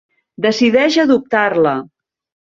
[0.45, 1.75] Decideix adoptar-la.